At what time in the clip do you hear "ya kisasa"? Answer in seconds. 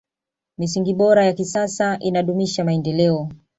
1.25-1.99